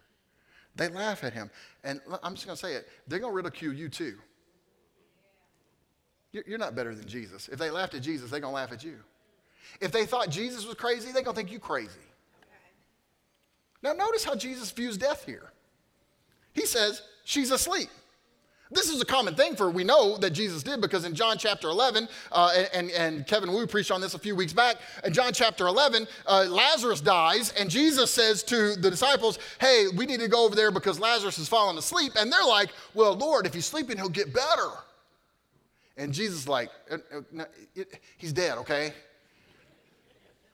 [0.75, 1.49] They laugh at him.
[1.85, 4.17] And I'm just going to say it, they're going to ridicule you too.
[6.45, 7.47] You're not better than Jesus.
[7.47, 8.97] If they laughed at Jesus, they're going to laugh at you.
[9.81, 11.99] If they thought Jesus was crazy, they're going to think you crazy.
[13.83, 15.51] Now, notice how Jesus views death here.
[16.53, 17.89] He says, she's asleep.
[18.69, 21.69] This is a common thing for we know that Jesus did because in John chapter
[21.69, 24.77] 11, uh, and, and Kevin Wu preached on this a few weeks back.
[25.05, 30.05] In John chapter 11, uh, Lazarus dies, and Jesus says to the disciples, Hey, we
[30.05, 32.13] need to go over there because Lazarus has fallen asleep.
[32.17, 34.69] And they're like, Well, Lord, if he's sleeping, he'll get better.
[35.97, 36.97] And Jesus like, uh,
[37.39, 37.43] uh,
[38.17, 38.93] he's dead, okay?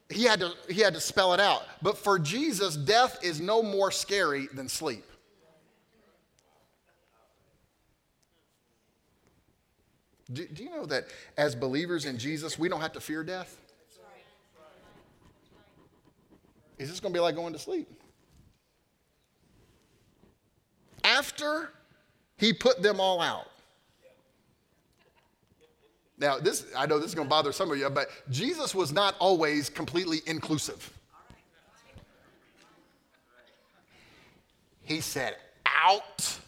[0.09, 1.63] He had, to, he had to spell it out.
[1.81, 5.03] But for Jesus, death is no more scary than sleep.
[10.31, 11.05] Do, do you know that
[11.37, 13.57] as believers in Jesus, we don't have to fear death?
[16.77, 17.89] Is this going to be like going to sleep?
[21.03, 21.69] After
[22.37, 23.47] he put them all out,
[26.23, 28.93] now, this I know this is going to bother some of you, but Jesus was
[28.93, 30.89] not always completely inclusive.
[34.83, 36.39] He said, out.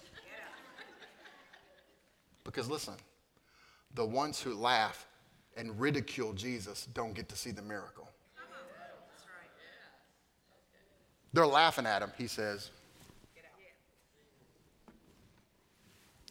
[2.46, 2.94] Because listen,
[3.96, 5.08] the ones who laugh
[5.58, 8.10] and ridicule Jesus don't get to see the miracle.
[11.34, 12.72] They're laughing at him, he says,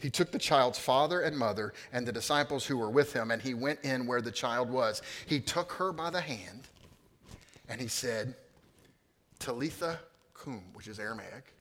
[0.04, 3.40] He took the child's father and mother and the disciples who were with him, and
[3.40, 5.00] he went in where the child was.
[5.24, 6.68] He took her by the hand
[7.70, 8.34] and he said,
[9.38, 9.98] Talitha
[10.34, 11.54] cum, which is Aramaic,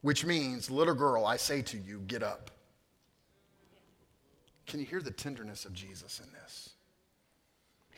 [0.00, 2.50] which means, little girl, I say to you, get up.
[4.66, 6.70] Can you hear the tenderness of Jesus in this?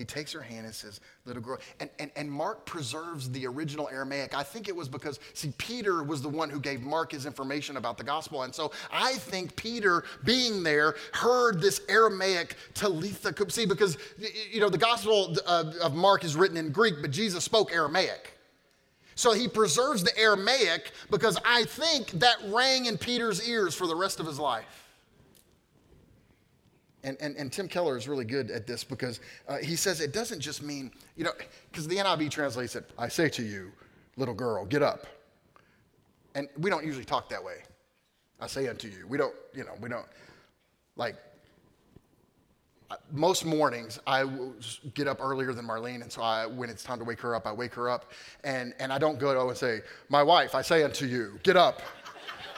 [0.00, 1.58] He takes her hand and says, Little girl.
[1.78, 4.34] And, and, and Mark preserves the original Aramaic.
[4.34, 7.76] I think it was because, see, Peter was the one who gave Mark his information
[7.76, 8.44] about the gospel.
[8.44, 13.34] And so I think Peter, being there, heard this Aramaic Talitha.
[13.50, 13.98] See, because,
[14.50, 18.38] you know, the gospel uh, of Mark is written in Greek, but Jesus spoke Aramaic.
[19.16, 23.96] So he preserves the Aramaic because I think that rang in Peter's ears for the
[23.96, 24.89] rest of his life.
[27.02, 30.12] And, and, and Tim Keller is really good at this because uh, he says it
[30.12, 31.32] doesn't just mean, you know,
[31.70, 33.72] because the NIV translates it, I say to you,
[34.16, 35.06] little girl, get up.
[36.34, 37.62] And we don't usually talk that way.
[38.40, 39.06] I say unto you.
[39.08, 40.06] We don't, you know, we don't,
[40.96, 41.16] like,
[43.12, 44.24] most mornings I
[44.94, 47.46] get up earlier than Marlene, and so I, when it's time to wake her up,
[47.46, 48.10] I wake her up,
[48.44, 51.82] and, and I don't go and say, My wife, I say unto you, get up.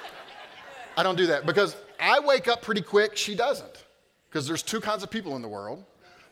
[0.97, 3.82] I don't do that because I wake up pretty quick, she doesn't.
[4.33, 5.85] Because there's two kinds of people in the world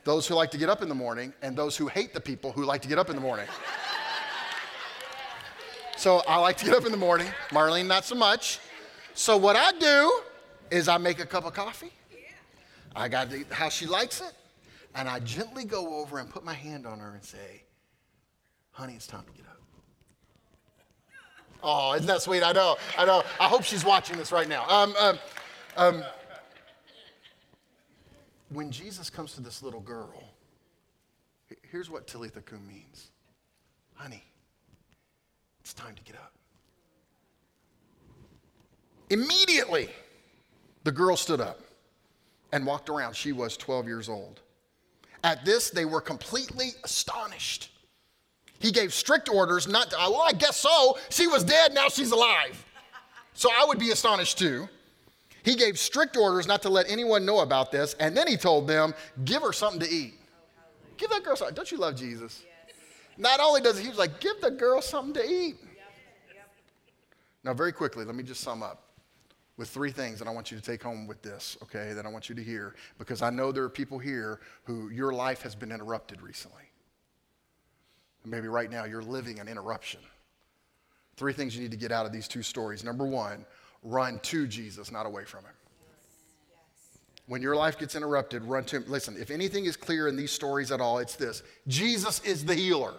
[0.04, 2.52] those who like to get up in the morning and those who hate the people
[2.52, 3.46] who like to get up in the morning.
[5.98, 7.26] so I like to get up in the morning.
[7.50, 8.60] Marlene, not so much.
[9.12, 10.22] So what I do
[10.70, 11.92] is I make a cup of coffee.
[12.96, 14.32] I got how she likes it.
[14.94, 17.62] And I gently go over and put my hand on her and say,
[18.70, 19.58] honey, it's time to get up.
[21.62, 22.42] Oh, isn't that sweet?
[22.42, 23.22] I know, I know.
[23.38, 24.66] I hope she's watching this right now.
[24.66, 25.18] Um, um,
[25.76, 26.04] um,
[28.50, 30.22] when Jesus comes to this little girl,
[31.62, 33.10] here's what Talitha Kum means
[33.94, 34.24] Honey,
[35.60, 36.32] it's time to get up.
[39.10, 39.90] Immediately,
[40.84, 41.60] the girl stood up
[42.52, 43.14] and walked around.
[43.14, 44.40] She was 12 years old.
[45.22, 47.70] At this, they were completely astonished.
[48.58, 50.98] He gave strict orders not to, well, I guess so.
[51.10, 52.64] She was dead, now she's alive.
[53.34, 54.68] So I would be astonished too.
[55.42, 58.66] He gave strict orders not to let anyone know about this, and then he told
[58.66, 60.14] them, Give her something to eat.
[60.96, 61.54] Give that girl something.
[61.54, 62.44] Don't you love Jesus?
[63.16, 65.56] Not only does he, he was like, give the girl something to eat.
[67.44, 68.84] Now, very quickly, let me just sum up
[69.56, 72.08] with three things that I want you to take home with this, okay, that I
[72.08, 75.54] want you to hear, because I know there are people here who your life has
[75.54, 76.62] been interrupted recently.
[78.24, 80.00] Maybe right now you're living an interruption.
[81.16, 82.84] Three things you need to get out of these two stories.
[82.84, 83.44] Number one,
[83.82, 85.52] run to Jesus, not away from him.
[87.26, 88.84] When your life gets interrupted, run to him.
[88.88, 92.54] Listen, if anything is clear in these stories at all, it's this Jesus is the
[92.54, 92.94] healer.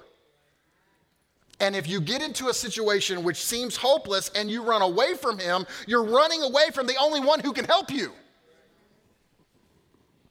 [1.59, 5.37] And if you get into a situation which seems hopeless and you run away from
[5.37, 8.11] him, you're running away from the only one who can help you.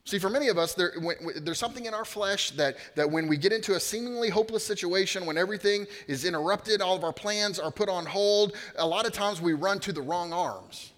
[0.04, 3.28] See, for many of us, there, when, there's something in our flesh that, that when
[3.28, 7.58] we get into a seemingly hopeless situation, when everything is interrupted, all of our plans
[7.58, 10.92] are put on hold, a lot of times we run to the wrong arms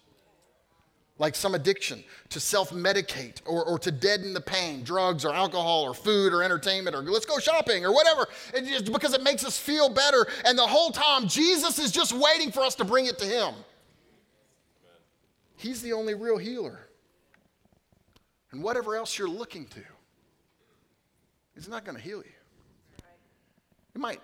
[1.22, 5.82] like some addiction, to self medicate or, or to deaden the pain, drugs or alcohol
[5.82, 9.44] or food or entertainment or let's go shopping or whatever, it just, because it makes
[9.44, 10.26] us feel better.
[10.44, 13.54] And the whole time, Jesus is just waiting for us to bring it to Him.
[15.56, 16.88] He's the only real healer.
[18.52, 19.82] And whatever else you're looking to,
[21.56, 22.32] it's not going to heal you.
[23.94, 24.20] It might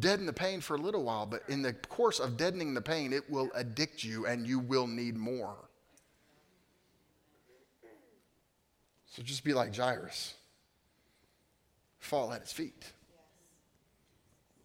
[0.00, 3.12] deaden the pain for a little while, but in the course of deadening the pain,
[3.12, 5.56] it will addict you and you will need more.
[9.06, 10.34] So just be like Jairus.
[11.98, 12.92] Fall at his feet.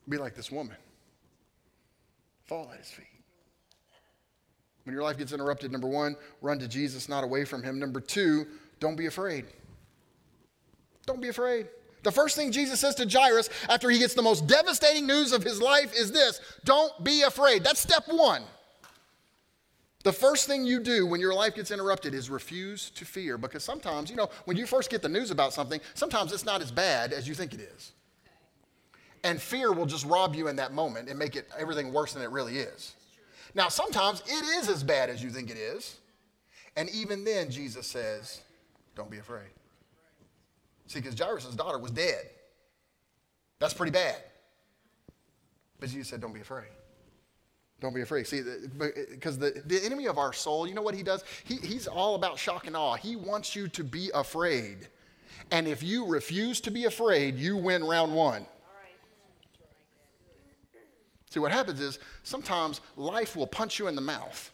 [0.08, 0.76] Be like this woman.
[2.46, 3.06] Fall at his feet.
[4.84, 7.80] When your life gets interrupted, number one, run to Jesus, not away from him.
[7.80, 8.46] Number two,
[8.84, 9.46] don't be afraid.
[11.06, 11.68] Don't be afraid.
[12.04, 15.42] The first thing Jesus says to Jairus after he gets the most devastating news of
[15.42, 17.64] his life is this don't be afraid.
[17.64, 18.44] That's step one.
[20.04, 23.64] The first thing you do when your life gets interrupted is refuse to fear because
[23.64, 26.70] sometimes, you know, when you first get the news about something, sometimes it's not as
[26.70, 27.94] bad as you think it is.
[29.24, 32.22] And fear will just rob you in that moment and make it everything worse than
[32.22, 32.96] it really is.
[33.56, 36.00] Now, sometimes it is as bad as you think it is.
[36.76, 38.42] And even then, Jesus says,
[38.96, 39.50] don't be afraid.
[40.88, 42.30] See, because Jairus' daughter was dead.
[43.60, 44.18] That's pretty bad.
[45.80, 46.68] But Jesus said, don't be afraid.
[47.80, 48.28] Don't be afraid.
[48.28, 48.42] See,
[49.12, 51.24] because uh, the, the enemy of our soul, you know what he does?
[51.44, 52.96] He, he's all about shock and awe.
[52.96, 54.88] He wants you to be afraid.
[55.52, 58.46] And if you refuse to be afraid, you win round one.
[61.30, 64.52] See, what happens is sometimes life will punch you in the mouth.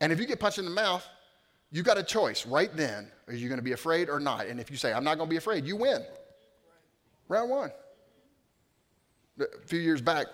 [0.00, 1.06] And if you get punched in the mouth,
[1.70, 3.08] you got a choice right then.
[3.28, 4.46] Are you going to be afraid or not?
[4.46, 6.02] And if you say, I'm not going to be afraid, you win.
[7.28, 7.72] Round one.
[9.40, 10.26] A few years back,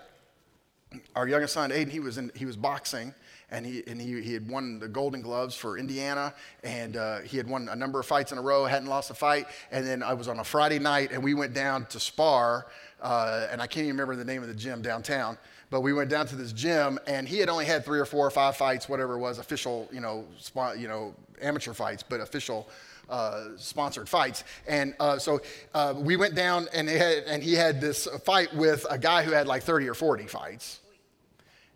[1.15, 3.13] our youngest son Aiden, he was in, he was boxing,
[3.49, 7.37] and he and he, he had won the Golden Gloves for Indiana, and uh, he
[7.37, 10.03] had won a number of fights in a row, hadn't lost a fight, and then
[10.03, 12.67] I was on a Friday night, and we went down to spar,
[13.01, 15.37] uh, and I can't even remember the name of the gym downtown,
[15.73, 18.27] but we went down to this gym, and he had only had three or four
[18.27, 22.21] or five fights, whatever it was, official, you know, spot, you know, amateur fights, but
[22.21, 22.69] official.
[23.09, 24.45] Uh, sponsored fights.
[24.65, 25.41] And uh, so
[25.73, 29.31] uh, we went down, and, had, and he had this fight with a guy who
[29.31, 30.79] had like 30 or 40 fights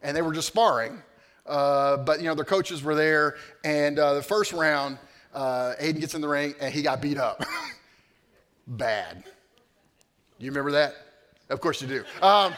[0.02, 1.02] and they were just sparring.
[1.46, 3.36] Uh, but, you know, their coaches were there.
[3.66, 4.98] And uh, the first round,
[5.34, 7.44] uh, Aiden gets in the ring and he got beat up.
[8.68, 9.26] Bad.
[10.40, 10.96] You remember that?
[11.50, 12.04] Of course you do.
[12.22, 12.54] Um,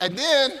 [0.00, 0.52] and then,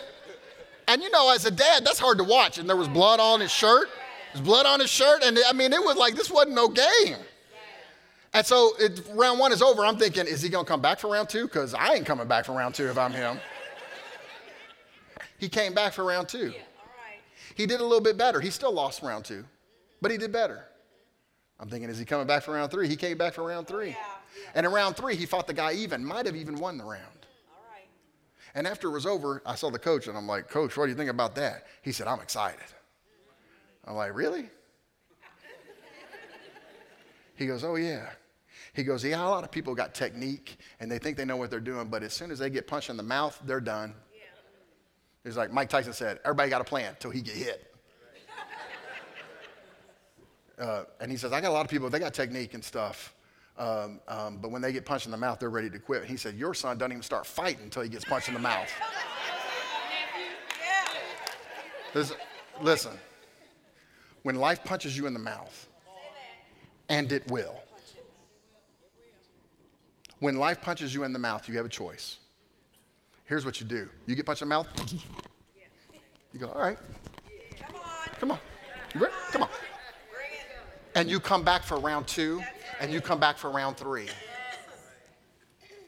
[0.88, 2.58] and you know, as a dad, that's hard to watch.
[2.58, 3.88] And there was blood on his shirt.
[4.32, 5.22] There's blood on his shirt.
[5.22, 7.16] And I mean, it was like, this wasn't no game.
[8.34, 9.84] And so it, round one is over.
[9.84, 11.46] I'm thinking, is he going to come back for round two?
[11.46, 13.38] Because I ain't coming back for round two if I'm him.
[15.38, 16.52] He came back for round two.
[16.54, 16.60] Yeah,
[17.54, 18.40] he did a little bit better.
[18.40, 19.44] He still lost round two,
[20.02, 20.64] but he did better.
[21.58, 22.88] I'm thinking, is he coming back for round three?
[22.88, 23.88] He came back for round three.
[23.88, 24.50] Yeah, yeah.
[24.54, 27.15] And in round three, he fought the guy even, might have even won the round.
[28.56, 30.90] And after it was over, I saw the coach and I'm like, Coach, what do
[30.90, 31.66] you think about that?
[31.82, 32.64] He said, I'm excited.
[33.84, 34.48] I'm like, Really?
[37.36, 38.08] he goes, Oh, yeah.
[38.72, 41.50] He goes, Yeah, a lot of people got technique and they think they know what
[41.50, 43.94] they're doing, but as soon as they get punched in the mouth, they're done.
[45.22, 47.74] It's like Mike Tyson said, everybody got a plan until he get hit.
[50.58, 53.14] Uh, and he says, I got a lot of people, they got technique and stuff.
[53.58, 56.04] Um, um, but when they get punched in the mouth, they're ready to quit.
[56.04, 58.70] He said, Your son doesn't even start fighting until he gets punched in the mouth.
[62.60, 62.92] listen,
[64.22, 65.68] when life punches you in the mouth,
[66.88, 67.58] and it will,
[70.18, 72.18] when life punches you in the mouth, you have a choice.
[73.24, 74.68] Here's what you do you get punched in the mouth,
[76.32, 76.78] you go, all right.
[77.58, 78.38] Come on.
[78.92, 79.08] Come on.
[79.32, 79.48] Come on.
[80.94, 82.42] And you come back for round two,
[82.80, 84.08] and you come back for round three.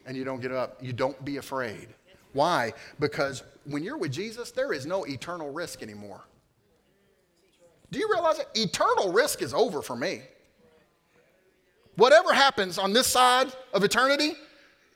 [0.06, 0.78] and you don't get up.
[0.82, 1.88] You don't be afraid.
[2.32, 2.72] Why?
[2.98, 6.22] Because when you're with Jesus, there is no eternal risk anymore.
[7.90, 8.48] Do you realize that?
[8.54, 10.22] Eternal risk is over for me.
[11.96, 14.34] Whatever happens on this side of eternity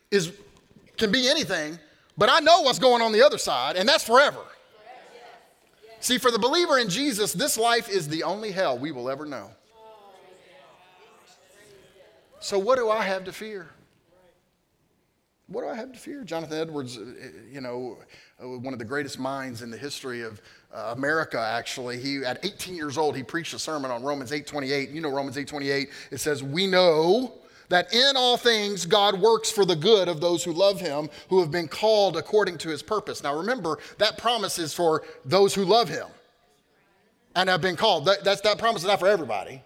[0.09, 0.31] is,
[0.97, 1.77] can be anything,
[2.17, 4.39] but I know what's going on the other side, and that's forever.
[5.99, 9.25] See, for the believer in Jesus, this life is the only hell we will ever
[9.25, 9.51] know.
[12.43, 13.69] So, what do I have to fear?
[15.47, 16.25] What do I have to fear?
[16.25, 16.99] Jonathan Edwards,
[17.49, 17.99] you know,
[18.37, 20.41] one of the greatest minds in the history of
[20.73, 21.99] uh, America, actually.
[21.99, 24.93] He, at 18 years old, he preached a sermon on Romans 8.28.
[24.93, 25.87] You know Romans 8.28.
[26.11, 27.31] It says, we know
[27.69, 31.39] that in all things God works for the good of those who love him, who
[31.39, 33.23] have been called according to his purpose.
[33.23, 36.07] Now remember, that promise is for those who love him
[37.37, 38.03] and have been called.
[38.03, 39.63] That, that's, that promise is not for everybody.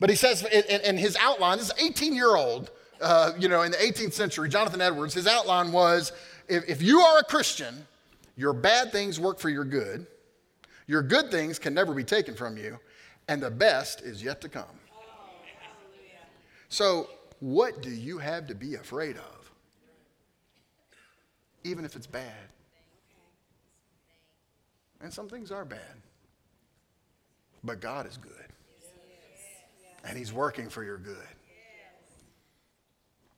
[0.00, 2.70] But he says in, his outline, this 18 year old,
[3.00, 6.12] uh, you know, in the 18th century, Jonathan Edwards, his outline was
[6.48, 7.86] if, if you are a Christian,
[8.36, 10.06] your bad things work for your good,
[10.86, 12.78] your good things can never be taken from you,
[13.26, 14.64] and the best is yet to come.
[16.68, 17.08] So,
[17.40, 19.50] what do you have to be afraid of?
[21.64, 22.48] Even if it's bad.
[25.00, 26.02] And some things are bad.
[27.62, 28.32] But God is good.
[30.04, 31.16] And He's working for your good.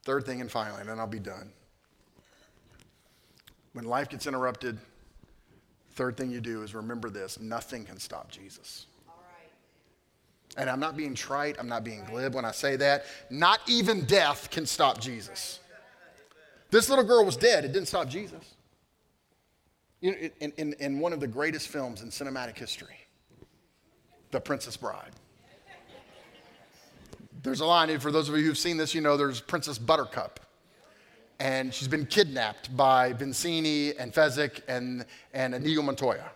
[0.03, 1.53] Third thing, and finally, and then I'll be done.
[3.73, 4.79] When life gets interrupted,
[5.93, 8.87] third thing you do is remember this nothing can stop Jesus.
[10.57, 13.05] And I'm not being trite, I'm not being glib when I say that.
[13.31, 15.61] Not even death can stop Jesus.
[16.71, 18.55] This little girl was dead, it didn't stop Jesus.
[20.01, 22.97] You know, in, in, in one of the greatest films in cinematic history,
[24.31, 25.13] The Princess Bride.
[27.43, 30.41] There's a line, for those of you who've seen this, you know there's Princess Buttercup.
[31.39, 36.31] And she's been kidnapped by Vizzini and Fezzik and, and Inigo Montoya.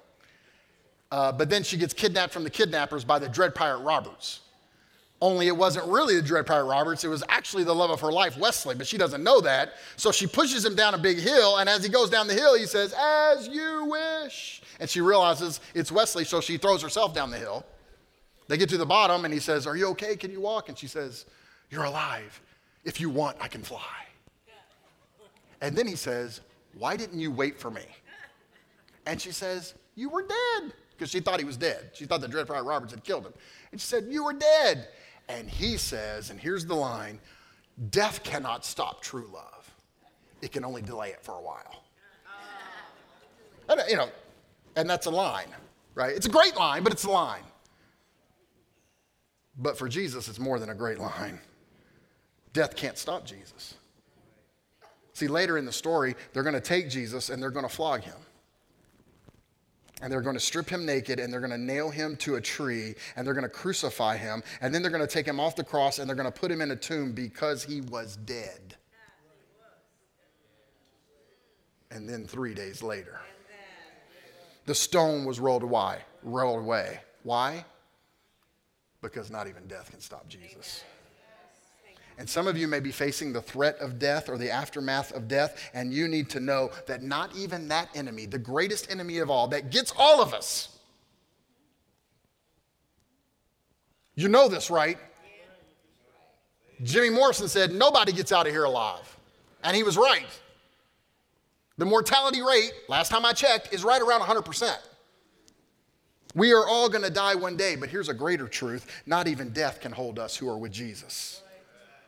[1.10, 4.40] Uh, but then she gets kidnapped from the kidnappers by the Dread Pirate Roberts.
[5.20, 8.10] Only it wasn't really the Dread Pirate Roberts, it was actually the love of her
[8.10, 9.74] life, Westley, but she doesn't know that.
[9.96, 12.56] So she pushes him down a big hill, and as he goes down the hill,
[12.56, 14.62] he says, As you wish.
[14.80, 17.64] And she realizes it's Westley, so she throws herself down the hill.
[18.48, 20.16] They get to the bottom, and he says, Are you okay?
[20.16, 20.68] Can you walk?
[20.68, 21.26] And she says,
[21.70, 22.40] You're alive.
[22.84, 23.80] If you want, I can fly.
[25.60, 26.40] And then he says,
[26.76, 27.84] Why didn't you wait for me?
[29.06, 30.72] And she says, You were dead.
[30.90, 31.90] Because she thought he was dead.
[31.92, 33.32] She thought the Dread Pirate Roberts had killed him.
[33.72, 34.88] And she said, You were dead.
[35.28, 37.18] And he says, and here's the line
[37.90, 39.74] death cannot stop true love,
[40.42, 41.82] it can only delay it for a while.
[43.68, 44.10] And, you know,
[44.76, 45.48] and that's a line,
[45.94, 46.14] right?
[46.14, 47.42] It's a great line, but it's a line.
[49.58, 51.40] But for Jesus, it's more than a great line.
[52.52, 53.74] Death can't stop Jesus.
[55.12, 58.02] See, later in the story, they're going to take Jesus and they're going to flog
[58.02, 58.16] him.
[60.02, 62.40] And they're going to strip him naked and they're going to nail him to a
[62.40, 64.42] tree and they're going to crucify him.
[64.60, 66.50] And then they're going to take him off the cross and they're going to put
[66.50, 68.76] him in a tomb because he was dead.
[71.92, 73.20] And then three days later,
[74.66, 75.98] the stone was rolled away.
[76.24, 77.00] Rolled away.
[77.22, 77.64] Why?
[79.04, 80.82] Because not even death can stop Jesus.
[82.16, 85.28] And some of you may be facing the threat of death or the aftermath of
[85.28, 89.30] death, and you need to know that not even that enemy, the greatest enemy of
[89.30, 90.78] all, that gets all of us.
[94.14, 94.96] You know this, right?
[96.82, 99.16] Jimmy Morrison said, Nobody gets out of here alive.
[99.64, 100.26] And he was right.
[101.78, 104.76] The mortality rate, last time I checked, is right around 100%.
[106.34, 109.50] We are all going to die one day, but here's a greater truth not even
[109.50, 111.42] death can hold us who are with Jesus.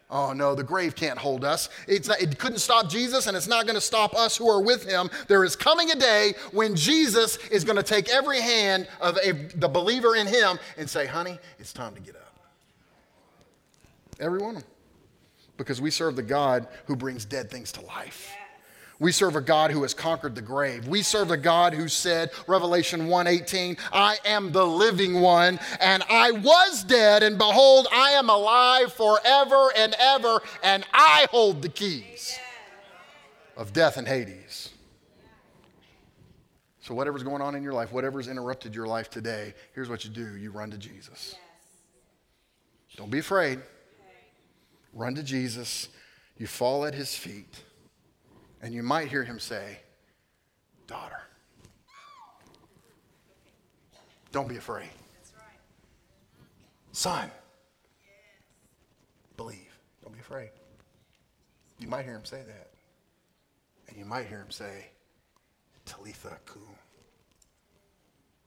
[0.08, 1.68] Oh no, the grave can't hold us.
[1.88, 4.88] Not, it couldn't stop Jesus, and it's not going to stop us who are with
[4.88, 5.10] him.
[5.26, 9.32] There is coming a day when Jesus is going to take every hand of a,
[9.56, 12.38] the believer in him and say, honey, it's time to get up.
[14.20, 14.70] Every one of them.
[15.56, 18.30] Because we serve the God who brings dead things to life.
[18.98, 20.88] We serve a God who has conquered the grave.
[20.88, 26.30] We serve a God who said, Revelation 1:18, I am the living one, and I
[26.30, 32.38] was dead, and behold, I am alive forever and ever, and I hold the keys
[33.56, 34.70] of death and Hades.
[36.80, 40.10] So, whatever's going on in your life, whatever's interrupted your life today, here's what you
[40.10, 41.34] do you run to Jesus.
[42.96, 43.60] Don't be afraid.
[44.94, 45.88] Run to Jesus.
[46.38, 47.62] You fall at his feet.
[48.62, 49.78] And you might hear him say,
[50.86, 51.20] Daughter,
[54.32, 54.90] don't be afraid.
[56.92, 57.30] Son,
[59.36, 59.78] believe.
[60.02, 60.50] Don't be afraid.
[61.78, 62.70] You might hear him say that.
[63.88, 64.86] And you might hear him say,
[65.84, 66.62] Talitha Kum.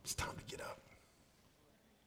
[0.03, 0.79] It's time to get up.